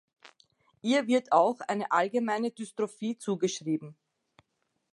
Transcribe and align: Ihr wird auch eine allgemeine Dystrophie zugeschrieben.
Ihr 0.81 1.05
wird 1.05 1.31
auch 1.31 1.59
eine 1.67 1.91
allgemeine 1.91 2.49
Dystrophie 2.49 3.19
zugeschrieben. 3.19 3.95